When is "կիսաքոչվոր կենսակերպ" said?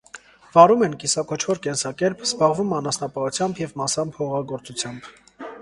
1.03-2.25